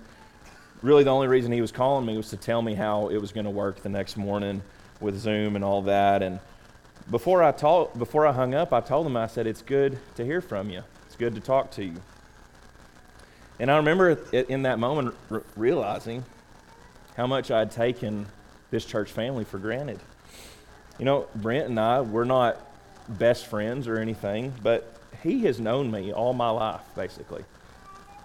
[0.82, 3.32] really the only reason he was calling me was to tell me how it was
[3.32, 4.62] going to work the next morning
[5.00, 6.22] with Zoom and all that.
[6.22, 6.40] And
[7.10, 10.24] before I told, before I hung up, I told him I said it's good to
[10.24, 10.82] hear from you.
[11.06, 12.00] It's good to talk to you.
[13.58, 15.14] And I remember in that moment
[15.56, 16.24] realizing
[17.16, 18.26] how much I'd taken
[18.70, 19.98] this church family for granted.
[20.98, 22.60] You know, Brent and I, we're not
[23.08, 27.44] best friends or anything, but he has known me all my life, basically.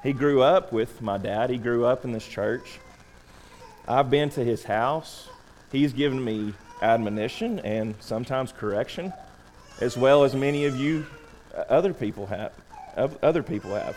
[0.03, 2.79] He grew up with my dad, he grew up in this church.
[3.87, 5.29] I've been to his house.
[5.71, 9.13] He's given me admonition and sometimes correction,
[9.79, 11.05] as well as many of you
[11.55, 12.53] uh, other people have.
[13.21, 13.95] other people have.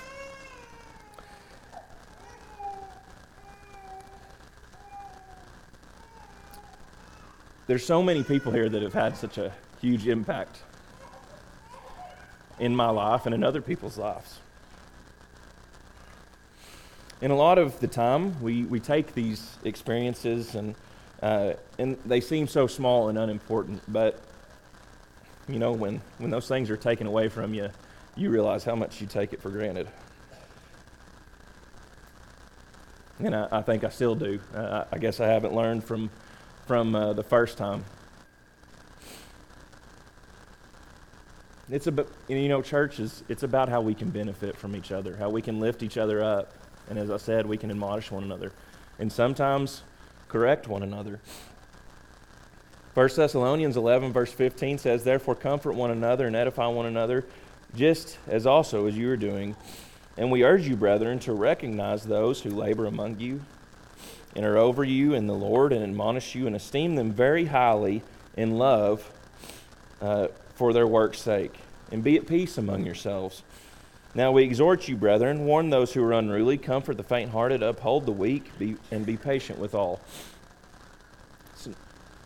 [7.67, 10.59] There's so many people here that have had such a huge impact
[12.59, 14.41] in my life and in other people's lives.
[17.25, 20.75] And a lot of the time, we, we take these experiences and,
[21.23, 24.21] uh, and they seem so small and unimportant, but
[25.49, 27.71] you know, when, when those things are taken away from you,
[28.15, 29.89] you realize how much you take it for granted.
[33.21, 34.39] And I, I think I still do.
[34.55, 36.11] Uh, I guess I haven't learned from,
[36.67, 37.87] from uh, the first time.
[41.71, 45.17] It's about, you know, church is, it's about how we can benefit from each other,
[45.17, 46.53] how we can lift each other up.
[46.89, 48.53] And as I said, we can admonish one another.
[48.99, 49.83] And sometimes
[50.29, 51.21] correct one another.
[52.95, 57.25] 1 Thessalonians 11, verse 15 says, Therefore, comfort one another and edify one another,
[57.75, 59.57] just as also as you are doing.
[60.17, 63.41] And we urge you, brethren, to recognize those who labor among you
[64.37, 68.03] and are over you in the Lord and admonish you and esteem them very highly
[68.37, 69.11] in love
[70.01, 71.55] uh, for their work's sake.
[71.91, 73.43] And be at peace among yourselves.
[74.15, 78.07] Now we exhort you, brethren, warn those who are unruly, comfort the faint hearted, uphold
[78.07, 80.01] the weak, be, and be patient with all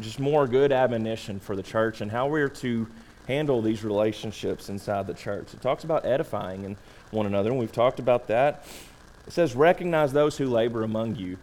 [0.01, 2.87] just more good admonition for the church and how we're to
[3.27, 5.53] handle these relationships inside the church.
[5.53, 6.77] It talks about edifying in
[7.11, 8.65] one another, and we've talked about that.
[9.27, 11.37] It says, recognize those who labor among you.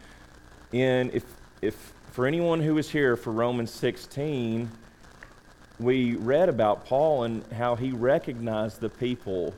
[0.73, 1.23] And if,
[1.62, 4.71] if for anyone who is here for Romans 16,
[5.79, 9.53] we read about Paul and how he recognized the people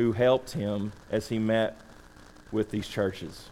[0.00, 1.78] who helped him as he met
[2.50, 3.50] with these churches.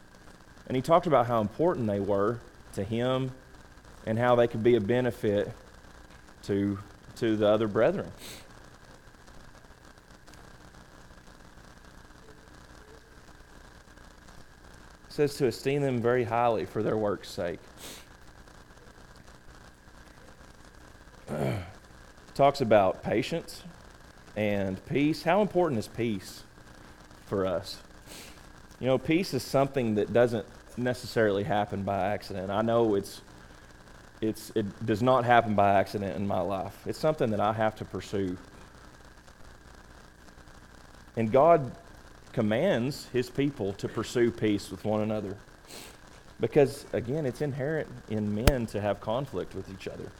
[0.66, 2.40] And he talked about how important they were
[2.72, 3.32] to him
[4.06, 5.52] and how they could be a benefit
[6.44, 6.78] to,
[7.16, 8.10] to the other brethren.
[15.06, 17.60] It says to esteem them very highly for their work's sake.
[22.34, 23.64] Talks about patience
[24.38, 25.24] and peace.
[25.24, 26.44] How important is peace
[27.26, 27.82] for us?
[28.78, 30.46] You know, peace is something that doesn't
[30.76, 32.48] necessarily happen by accident.
[32.48, 33.20] I know it's
[34.20, 36.76] it's, it does not happen by accident in my life.
[36.86, 38.36] It's something that I have to pursue.
[41.16, 41.70] And God
[42.32, 45.36] commands his people to pursue peace with one another.
[46.40, 50.10] Because, again, it's inherent in men to have conflict with each other.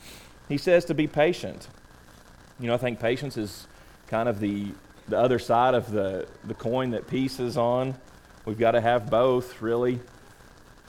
[0.48, 1.66] He says to be patient.
[2.60, 3.66] You know, I think patience is
[4.08, 4.72] kind of the,
[5.06, 7.94] the other side of the, the coin that peace is on.
[8.44, 10.00] We've got to have both, really.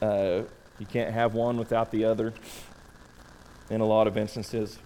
[0.02, 0.44] Uh,
[0.80, 2.34] you can't have one without the other
[3.70, 4.80] in a lot of instances.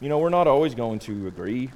[0.00, 1.70] You know, we're not always going to agree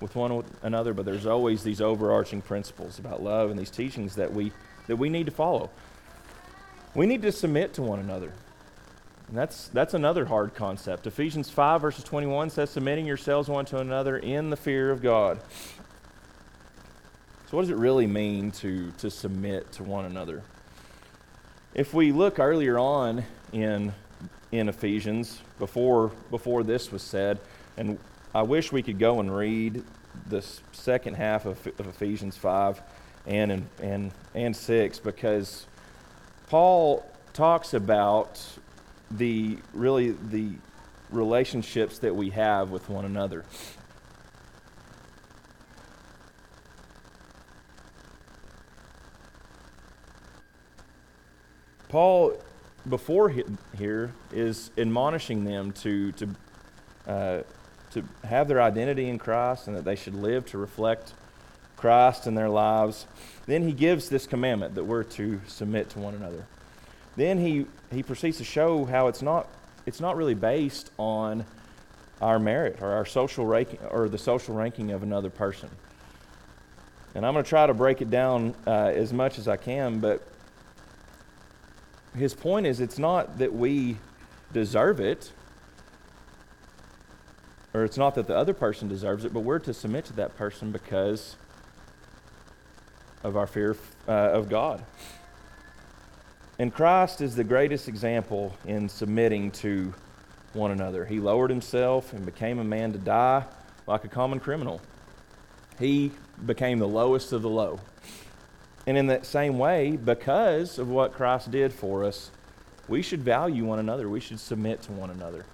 [0.00, 4.32] with one another, but there's always these overarching principles about love and these teachings that
[4.32, 4.52] we
[4.86, 5.70] that we need to follow.
[6.94, 8.32] We need to submit to one another.
[9.28, 11.06] And that's that's another hard concept.
[11.06, 15.40] Ephesians 5 verses 21 says submitting yourselves one to another in the fear of God.
[17.50, 20.42] So what does it really mean to to submit to one another?
[21.74, 23.92] If we look earlier on in
[24.52, 27.38] in Ephesians before, before this was said.
[27.76, 27.98] And
[28.34, 29.84] I wish we could go and read
[30.28, 32.80] the second half of, of Ephesians 5
[33.26, 35.66] and, and, and 6 because
[36.48, 38.42] Paul talks about
[39.10, 40.52] the really the
[41.10, 43.44] relationships that we have with one another.
[51.88, 52.38] Paul
[52.88, 53.32] before
[53.76, 56.28] here is admonishing them to, to,
[57.06, 57.42] uh,
[57.92, 61.14] to have their identity in Christ and that they should live to reflect
[61.76, 63.06] Christ in their lives.
[63.46, 66.46] Then he gives this commandment that we're to submit to one another.
[67.18, 69.48] Then he, he proceeds to show how it's not,
[69.86, 71.44] it's not really based on
[72.22, 75.68] our merit or our social ranking or the social ranking of another person.
[77.16, 79.98] And I'm going to try to break it down uh, as much as I can,
[79.98, 80.22] but
[82.16, 83.96] his point is it's not that we
[84.52, 85.32] deserve it,
[87.74, 90.36] or it's not that the other person deserves it, but we're to submit to that
[90.36, 91.34] person because
[93.24, 93.76] of our fear
[94.06, 94.84] uh, of God.
[96.60, 99.94] And Christ is the greatest example in submitting to
[100.54, 101.04] one another.
[101.04, 103.44] He lowered himself and became a man to die
[103.86, 104.80] like a common criminal.
[105.78, 106.10] He
[106.44, 107.78] became the lowest of the low.
[108.88, 112.32] And in that same way, because of what Christ did for us,
[112.88, 114.08] we should value one another.
[114.08, 115.44] We should submit to one another.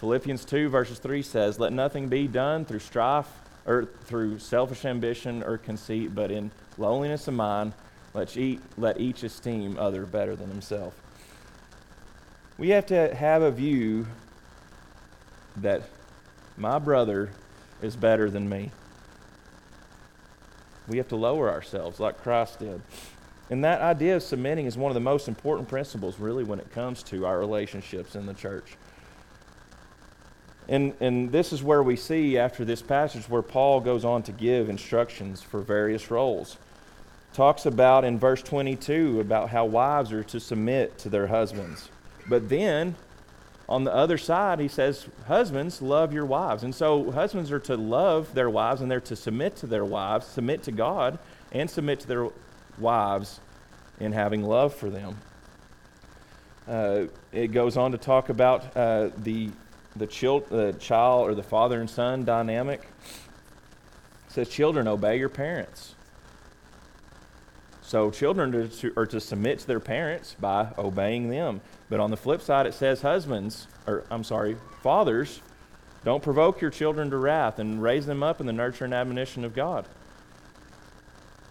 [0.00, 3.28] Philippians 2, verses 3 says, Let nothing be done through strife
[3.64, 7.72] or through selfish ambition or conceit, but in lowliness of mind,
[8.14, 10.94] let each, let each esteem other better than himself.
[12.58, 14.06] We have to have a view
[15.56, 15.82] that
[16.56, 17.30] my brother
[17.80, 18.70] is better than me.
[20.88, 22.82] We have to lower ourselves like Christ did.
[23.50, 26.70] And that idea of submitting is one of the most important principles, really, when it
[26.72, 28.76] comes to our relationships in the church.
[30.68, 34.32] And, and this is where we see after this passage where Paul goes on to
[34.32, 36.56] give instructions for various roles.
[37.32, 41.88] Talks about in verse 22 about how wives are to submit to their husbands.
[42.28, 42.94] But then
[43.68, 46.62] on the other side, he says, Husbands, love your wives.
[46.62, 50.26] And so husbands are to love their wives and they're to submit to their wives,
[50.26, 51.18] submit to God,
[51.52, 52.28] and submit to their
[52.78, 53.40] wives
[53.98, 55.16] in having love for them.
[56.68, 59.50] Uh, it goes on to talk about uh, the,
[59.96, 62.82] the, the child or the father and son dynamic.
[64.26, 65.94] It says, Children, obey your parents.
[67.92, 71.60] So children are to, are to submit to their parents by obeying them.
[71.90, 75.42] But on the flip side, it says, Husbands, or I'm sorry, fathers,
[76.02, 79.44] don't provoke your children to wrath and raise them up in the nurture and admonition
[79.44, 79.86] of God.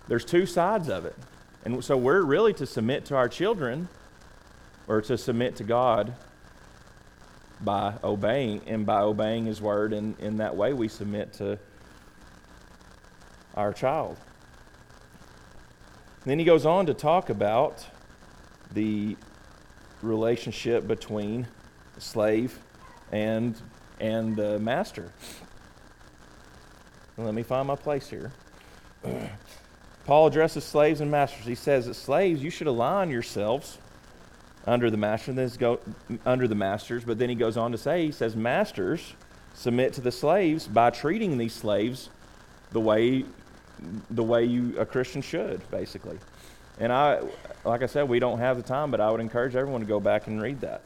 [0.08, 1.16] There's two sides of it.
[1.64, 3.88] And so we're really to submit to our children
[4.88, 6.16] or to submit to God
[7.64, 9.94] by obeying, and by obeying His word.
[9.94, 11.60] And in that way, we submit to
[13.54, 14.18] our child.
[16.26, 17.86] Then he goes on to talk about
[18.74, 19.18] the
[20.02, 21.48] relationship between
[21.96, 22.60] the slave
[23.12, 23.60] and
[24.00, 25.12] and the master.
[27.18, 28.32] Let me find my place here.
[30.06, 31.46] Paul addresses slaves and masters.
[31.46, 33.78] He says that slaves, you should align yourselves
[34.66, 35.80] under the master, then go
[36.26, 37.04] under the masters.
[37.04, 39.14] But then he goes on to say, he says, masters
[39.54, 42.10] submit to the slaves by treating these slaves
[42.72, 43.26] the way
[44.10, 46.20] the way you a Christian should, basically.
[46.80, 47.22] And I,
[47.66, 50.00] like I said, we don't have the time, but I would encourage everyone to go
[50.00, 50.82] back and read that.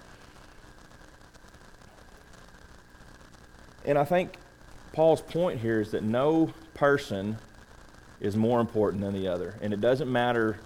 [3.86, 4.38] And I think
[4.94, 7.38] Paul's point here is that no person
[8.20, 9.56] is more important than the other.
[9.62, 10.58] And it doesn't matter,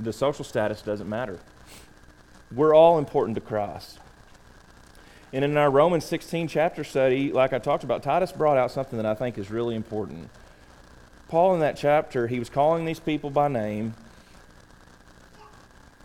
[0.00, 1.38] the social status doesn't matter.
[2.52, 3.98] We're all important to Christ.
[5.32, 8.96] And in our Romans 16 chapter study, like I talked about, Titus brought out something
[8.96, 10.30] that I think is really important.
[11.34, 13.94] Paul, in that chapter, he was calling these people by name.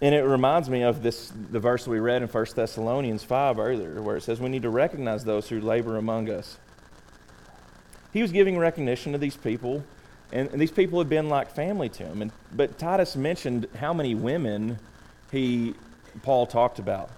[0.02, 4.02] And it reminds me of this the verse we read in 1 Thessalonians 5 earlier,
[4.02, 6.58] where it says we need to recognize those who labor among us.
[8.12, 9.84] He was giving recognition to these people,
[10.32, 12.24] and, and these people had been like family to him.
[12.24, 14.80] And, but Titus mentioned how many women
[15.32, 15.76] he
[16.24, 17.12] Paul talked about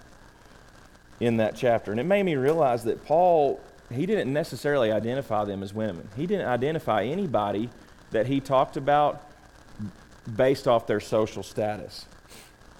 [1.18, 1.92] in that chapter.
[1.92, 3.58] And it made me realize that Paul,
[3.90, 6.10] he didn't necessarily identify them as women.
[6.14, 7.70] He didn't identify anybody
[8.12, 9.28] that he talked about
[10.36, 12.06] based off their social status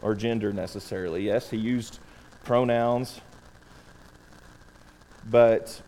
[0.01, 1.25] or gender necessarily.
[1.25, 1.99] Yes, he used
[2.45, 3.21] pronouns,
[5.29, 5.83] but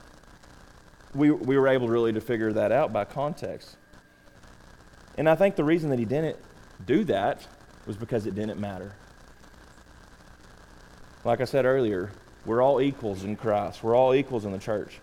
[1.15, 3.77] we, we were able really to figure that out by context.
[5.17, 6.37] And I think the reason that he didn't
[6.85, 7.47] do that
[7.87, 8.97] was because it didn't matter.
[11.25, 12.11] Like I said earlier,
[12.45, 13.83] we're all equals in Christ.
[13.83, 15.01] We're all equals in the church.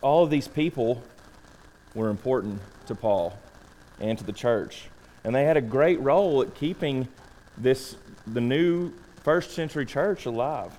[0.00, 1.02] All of these people
[1.94, 3.38] were important to Paul
[4.00, 4.88] and to the church.
[5.24, 7.08] And they had a great role at keeping
[7.56, 7.96] this
[8.26, 10.72] the new first century church alive.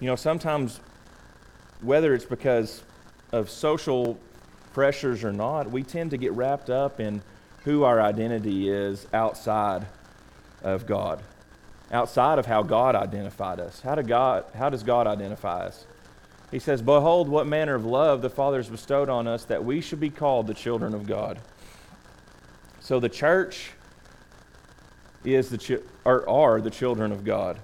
[0.00, 0.80] You know, sometimes
[1.80, 2.82] whether it's because
[3.32, 4.18] of social
[4.72, 7.22] pressures or not, we tend to get wrapped up in
[7.64, 9.86] who our identity is outside
[10.62, 11.22] of God,
[11.90, 13.80] outside of how God identified us.
[13.80, 15.86] How, do God, how does God identify us?
[16.50, 19.80] He says, Behold, what manner of love the Father has bestowed on us that we
[19.80, 21.40] should be called the children of God.
[22.80, 23.72] So the church
[25.24, 27.58] is the chi- or are the children of God.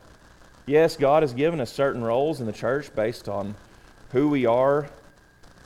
[0.67, 3.55] Yes, God has given us certain roles in the church based on
[4.11, 4.89] who we are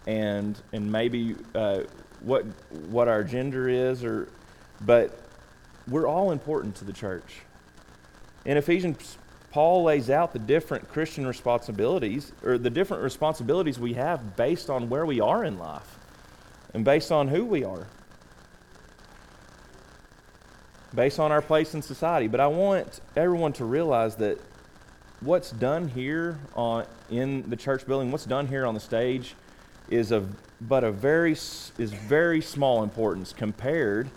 [0.06, 1.80] and and maybe uh,
[2.20, 2.44] what
[2.88, 4.28] what our gender is, or
[4.82, 5.20] but
[5.88, 7.40] we're all important to the church.
[8.44, 9.18] In Ephesians
[9.56, 14.90] Paul lays out the different Christian responsibilities, or the different responsibilities we have based on
[14.90, 15.96] where we are in life
[16.74, 17.86] and based on who we are,
[20.94, 22.26] based on our place in society.
[22.26, 24.38] But I want everyone to realize that
[25.20, 29.36] what's done here on, in the church building, what's done here on the stage,
[29.88, 34.10] is of but a very is very small importance compared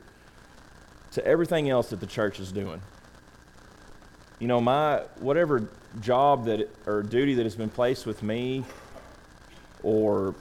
[1.11, 2.81] to everything else that the church is doing
[4.39, 5.69] you know, my whatever
[5.99, 8.63] job that or duty that has been placed with me
[9.83, 10.33] or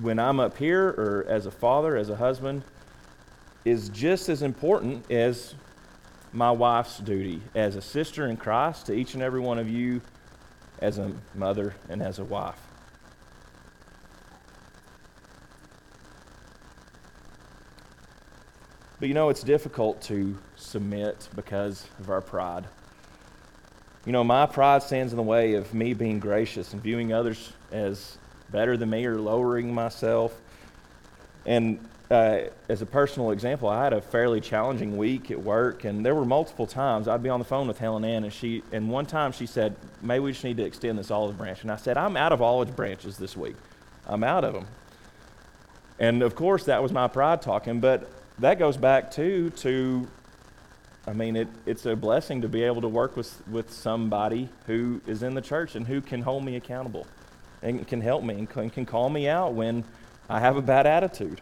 [0.00, 2.62] when I'm up here or as a father, as a husband,
[3.64, 5.54] is just as important as
[6.32, 10.00] my wife's duty as a sister in Christ to each and every one of you
[10.80, 12.60] as a mother and as a wife.
[18.98, 22.66] But you know, it's difficult to submit because of our pride.
[24.06, 27.52] You know, my pride stands in the way of me being gracious and viewing others
[27.72, 28.18] as
[28.50, 30.40] better than me or lowering myself.
[31.44, 36.06] And uh, as a personal example, I had a fairly challenging week at work, and
[36.06, 38.88] there were multiple times I'd be on the phone with Helen Ann, and she, and
[38.88, 41.76] one time she said, "Maybe we just need to extend this olive branch." And I
[41.76, 43.56] said, "I'm out of olive branches this week.
[44.06, 44.66] I'm out of them."
[45.98, 50.06] And of course, that was my pride talking, but that goes back too to
[51.06, 55.00] I mean, it, it's a blessing to be able to work with, with somebody who
[55.06, 57.06] is in the church and who can hold me accountable
[57.62, 59.84] and can help me and can, can call me out when
[60.28, 61.40] I have a bad attitude.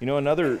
[0.00, 0.58] You know, another,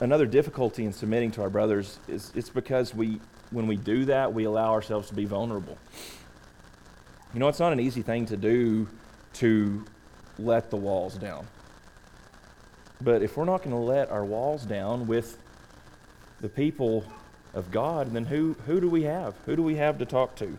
[0.00, 3.20] another difficulty in submitting to our brothers is it's because we,
[3.50, 5.78] when we do that, we allow ourselves to be vulnerable.
[7.32, 8.86] You know, it's not an easy thing to do
[9.34, 9.84] to
[10.38, 11.46] let the walls down.
[13.00, 15.38] But if we're not going to let our walls down with
[16.40, 17.04] the people
[17.54, 19.34] of God, then who, who do we have?
[19.46, 20.58] Who do we have to talk to?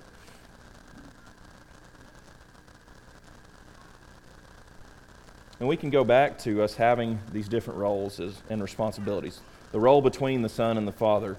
[5.59, 9.41] And we can go back to us having these different roles as, and responsibilities.
[9.73, 11.37] The role between the Son and the Father.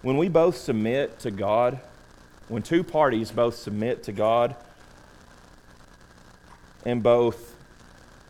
[0.00, 1.78] When we both submit to God,
[2.48, 4.56] when two parties both submit to God
[6.84, 7.51] and both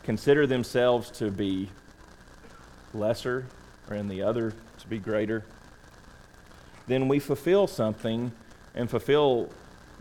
[0.03, 1.71] consider themselves to be
[2.95, 3.47] lesser
[3.89, 5.45] or in the other to be greater,
[6.87, 8.33] then we fulfill something
[8.75, 9.51] and fulfill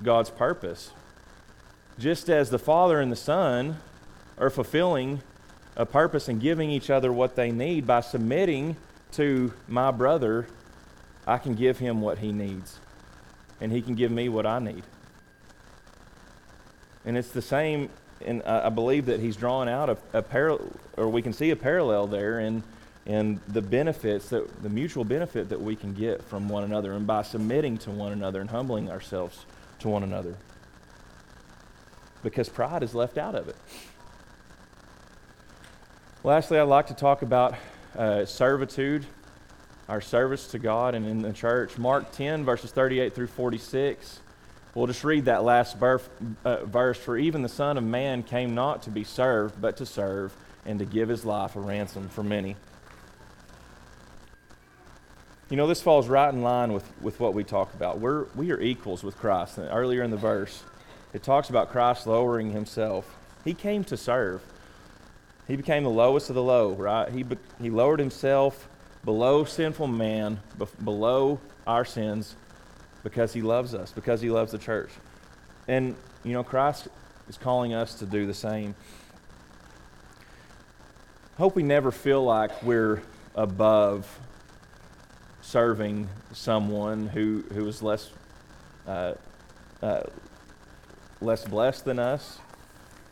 [0.02, 0.92] God's purpose.
[2.00, 3.78] Just as the Father and the Son
[4.38, 5.22] are fulfilling
[5.76, 8.76] a purpose and giving each other what they need by submitting
[9.12, 10.48] to my brother,
[11.28, 12.80] I can give him what he needs,
[13.60, 14.84] and he can give me what I need.
[17.06, 17.90] And it's the same
[18.26, 20.68] and I, believe that he's drawn out a, a parallel,
[20.98, 22.64] or we can see a parallel there in,
[23.06, 27.06] in the benefits, that, the mutual benefit that we can get from one another, and
[27.08, 29.46] by submitting to one another and humbling ourselves
[29.80, 30.36] to one another.
[32.24, 33.56] Because pride is left out of it.
[36.24, 37.56] Lastly, I'd like to talk about
[37.98, 39.06] uh, servitude,
[39.90, 41.78] our service to God and in the church.
[41.78, 44.20] Mark 10, verses 38 through 46.
[44.74, 46.08] We'll just read that last verse,
[46.46, 46.98] uh, verse.
[46.98, 50.34] For even the Son of Man came not to be served, but to serve,
[50.66, 52.56] and to give his life a ransom for many.
[55.50, 58.00] You know, this falls right in line with, with what we talk about.
[58.00, 59.58] We're, we are equals with Christ.
[59.58, 60.64] And earlier in the verse,
[61.12, 63.18] it talks about Christ lowering himself.
[63.44, 64.42] He came to serve.
[65.50, 67.12] He became the lowest of the low, right?
[67.12, 67.26] He,
[67.62, 68.70] he lowered himself
[69.04, 70.40] below sinful man,
[70.82, 72.38] below our sins,
[73.04, 74.92] because he loves us, because he loves the church.
[75.68, 76.88] And, you know, Christ
[77.28, 78.76] is calling us to do the same.
[81.38, 83.02] Hope we never feel like we're
[83.36, 84.20] above
[85.42, 88.12] serving someone who, who is less,
[88.88, 89.14] uh,
[89.82, 90.04] uh,
[91.20, 92.40] less blessed than us.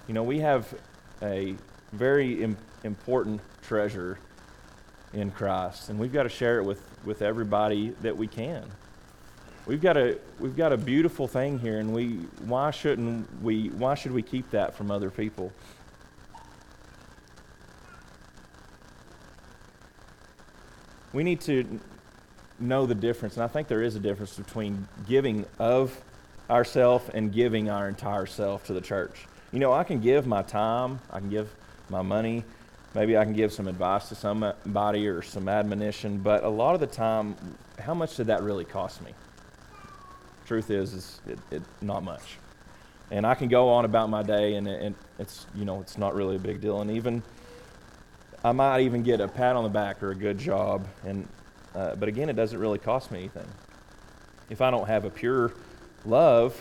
[0.07, 0.73] You know, we have
[1.21, 1.55] a
[1.91, 4.19] very Im- important treasure
[5.13, 8.69] in Christ, and we've got to share it with, with everybody that we can
[9.69, 12.15] we've got a we've got a beautiful thing here and we
[12.45, 15.53] why shouldn't we why should we keep that from other people?
[21.13, 21.79] We need to
[22.59, 25.95] know the difference and i think there is a difference between giving of
[26.49, 29.27] ourself and giving our entire self to the church.
[29.51, 31.55] You know i can give my time i can give
[31.89, 32.43] my money
[32.95, 36.81] maybe i can give some advice to somebody or some admonition but a lot of
[36.81, 37.35] the time
[37.77, 39.13] how much did that really cost me
[40.49, 42.37] truth is, is it, it, not much.
[43.11, 45.97] And I can go on about my day, and, it, and it's you know it's
[45.97, 46.81] not really a big deal.
[46.81, 47.23] And even
[48.43, 51.27] I might even get a pat on the back or a good job, and
[51.75, 53.47] uh, but again, it doesn't really cost me anything.
[54.49, 55.53] If I don't have a pure
[56.03, 56.59] love,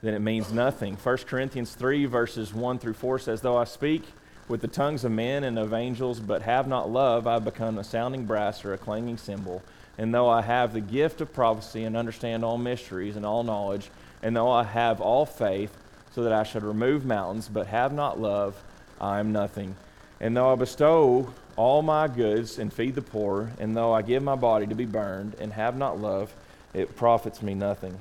[0.00, 0.94] then it means nothing.
[0.94, 4.04] 1 Corinthians 3, verses 1 through 4 says, Though I speak
[4.48, 7.84] with the tongues of men and of angels, but have not love, I become a
[7.84, 9.62] sounding brass or a clanging cymbal.
[9.98, 13.90] And though I have the gift of prophecy and understand all mysteries and all knowledge,
[14.22, 15.76] and though I have all faith,
[16.14, 18.62] so that I should remove mountains, but have not love,
[19.00, 19.76] I am nothing.
[20.20, 24.22] And though I bestow all my goods and feed the poor, and though I give
[24.22, 26.32] my body to be burned and have not love,
[26.74, 27.96] it profits me nothing.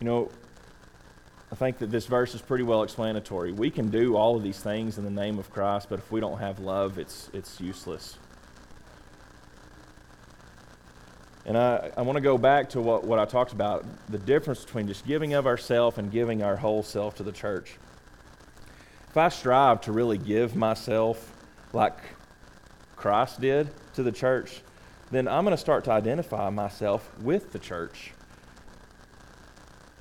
[0.00, 0.30] You know,
[1.50, 3.52] I think that this verse is pretty well explanatory.
[3.52, 6.20] We can do all of these things in the name of Christ, but if we
[6.20, 8.18] don't have love, it's, it's useless.
[11.48, 14.66] And I, I want to go back to what, what I talked about the difference
[14.66, 17.78] between just giving of ourself and giving our whole self to the church.
[19.08, 21.32] If I strive to really give myself
[21.72, 21.96] like
[22.96, 24.60] Christ did to the church,
[25.10, 28.12] then I'm going to start to identify myself with the church.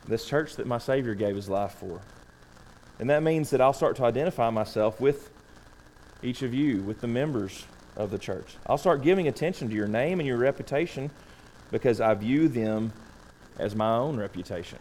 [0.06, 2.02] This church that my Savior gave his life for.
[3.00, 5.30] And that means that I'll start to identify myself with
[6.22, 7.64] each of you, with the members
[7.96, 8.58] of the church.
[8.66, 11.10] I'll start giving attention to your name and your reputation
[11.72, 12.94] because I view them
[13.58, 14.80] as my own reputation.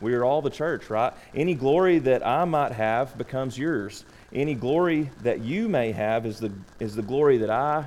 [0.00, 1.12] We are all the church, right?
[1.34, 4.04] Any glory that I might have becomes yours.
[4.32, 7.86] Any glory that you may have is the, is the glory that I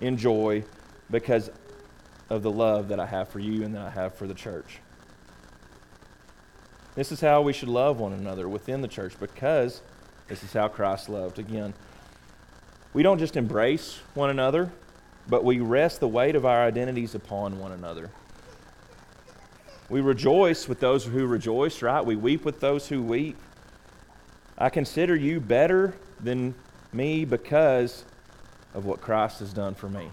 [0.00, 0.64] enjoy
[1.10, 1.50] because
[2.30, 4.78] of the love that I have for you and that I have for the church.
[6.94, 9.82] This is how we should love one another within the church because
[10.28, 11.38] this is how Christ loved.
[11.38, 11.74] Again,
[12.92, 14.72] we don't just embrace one another,
[15.28, 18.10] but we rest the weight of our identities upon one another.
[19.88, 22.04] We rejoice with those who rejoice, right?
[22.04, 23.36] We weep with those who weep.
[24.56, 26.54] I consider you better than
[26.92, 28.04] me because
[28.74, 30.10] of what Christ has done for me,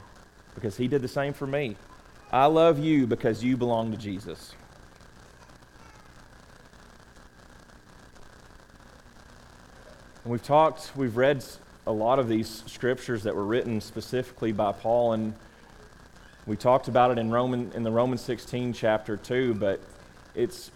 [0.56, 1.76] because he did the same for me.
[2.32, 4.54] I love you because you belong to Jesus.
[10.24, 11.46] And we've talked, we've read
[11.88, 15.34] a lot of these scriptures that were written specifically by Paul, and
[16.46, 19.82] we talked about it in Roman in the Romans 16 chapter 2, but
[20.36, 20.70] it's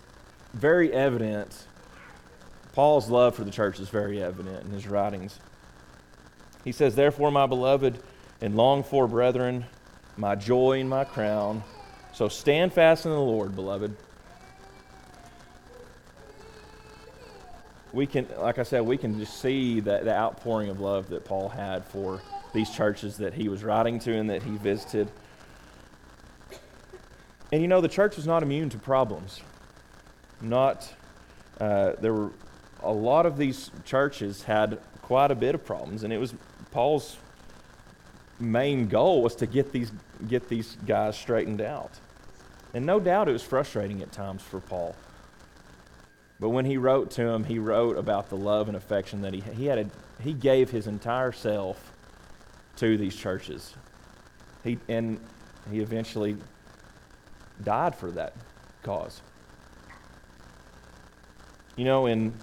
[0.53, 1.68] very evident.
[2.74, 5.38] Paul's love for the church is very evident in his writings.
[6.64, 8.01] He says, Therefore, my beloved
[8.39, 9.66] and longed for brethren,
[10.16, 11.62] my joy and my crown,
[12.14, 13.97] so stand fast in the Lord, beloved.
[17.94, 21.26] We can, like I said, we can just see that the outpouring of love that
[21.26, 22.22] Paul had for
[22.54, 25.10] these churches that he was writing to and that he visited.
[27.52, 29.42] And you know, the church was not immune to problems.
[30.42, 30.92] Not,
[31.60, 32.32] uh, there were
[32.82, 36.34] a lot of these churches had quite a bit of problems, and it was
[36.72, 37.18] Paul's
[38.39, 39.92] main goal was to get these
[40.28, 41.92] get these guys straightened out.
[42.74, 44.96] And no doubt it was frustrating at times for Paul.
[46.42, 49.42] But when he wrote to him, he wrote about the love and affection that he,
[49.42, 49.78] he had.
[49.78, 49.86] A,
[50.24, 51.94] he gave his entire self
[52.78, 53.76] to these churches.
[54.64, 55.20] He, and
[55.70, 56.36] he eventually
[57.64, 58.34] died for that
[58.82, 59.22] cause.
[61.76, 62.34] You know, in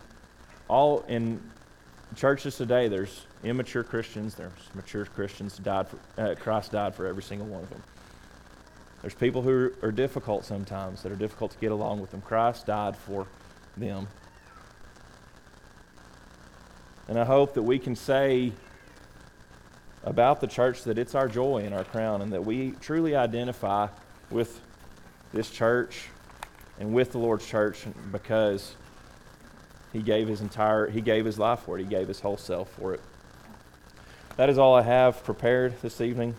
[0.68, 1.42] all in
[2.14, 5.58] churches today, there's immature Christians, there's mature Christians.
[5.58, 7.82] Died for, uh, Christ died for every single one of them.
[9.02, 12.20] There's people who are difficult sometimes that are difficult to get along with them.
[12.20, 13.26] Christ died for
[13.78, 14.08] them.
[17.08, 18.52] And I hope that we can say
[20.04, 23.88] about the church that it's our joy and our crown and that we truly identify
[24.30, 24.60] with
[25.32, 26.08] this church
[26.78, 28.74] and with the Lord's church because
[29.92, 31.82] he gave his entire he gave his life for it.
[31.82, 33.00] He gave his whole self for it.
[34.36, 36.34] That is all I have prepared this evening.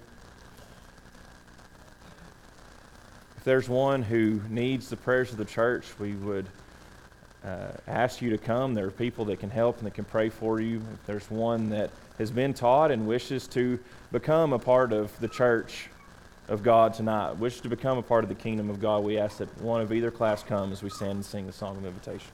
[3.38, 6.46] If there's one who needs the prayers of the church, we would
[7.46, 8.74] uh, ask you to come.
[8.74, 10.82] There are people that can help and that can pray for you.
[10.94, 13.80] If there's one that has been taught and wishes to
[14.12, 15.90] become a part of the church
[16.48, 19.38] of God tonight, wishes to become a part of the kingdom of God, we ask
[19.38, 22.28] that one of either class come as we stand and sing the song of invitation.